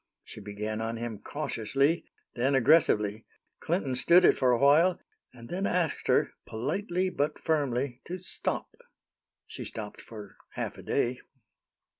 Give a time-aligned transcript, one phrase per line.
[0.23, 3.27] She began on him cautiously, then aggressively.
[3.59, 4.99] Clinton stood it for a while,
[5.31, 8.75] and then asked her, politely but firmly, to stop.
[9.45, 11.19] She stopped for half a day.